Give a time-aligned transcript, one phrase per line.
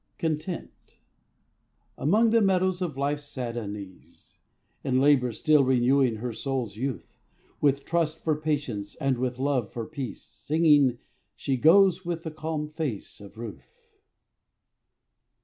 [0.17, 0.97] CONTENT.
[1.95, 4.39] Among the meadows of Life's sad unease
[4.83, 7.19] In labor still renewing her soul's youth
[7.61, 10.97] With trust, for patience, and with love, for peace, Singing
[11.35, 13.91] she goes with the calm face of Ruth.